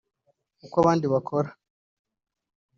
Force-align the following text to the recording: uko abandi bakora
uko 0.65 0.75
abandi 0.81 1.05
bakora 1.13 1.49